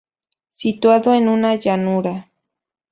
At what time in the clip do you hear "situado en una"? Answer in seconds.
0.55-1.53